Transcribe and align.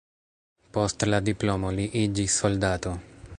Post 0.77 1.05
la 1.09 1.19
diplomo 1.27 1.75
li 1.81 1.87
iĝis 2.01 2.39
soldato. 2.43 2.97